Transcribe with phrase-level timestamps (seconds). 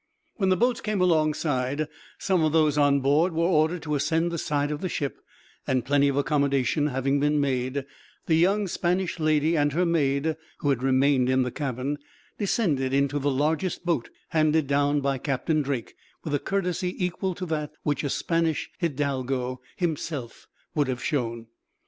[0.37, 4.39] When the boats came alongside, some of those on board were ordered to ascend the
[4.39, 5.19] side of the ship;
[5.67, 7.85] and, plenty of accommodation having been made,
[8.25, 11.99] the young Spanish lady and her maid, who had remained in the cabin,
[12.39, 15.93] descended into the largest boat; handed down by Captain Drake,
[16.23, 21.45] with a courtesy equal to that which a Spanish hidalgo himself would have shown.